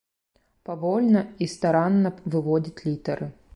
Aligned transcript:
Павольна 0.69 1.21
і 1.45 1.49
старанна 1.55 2.13
выводзіць 2.37 2.77
літары. 2.89 3.33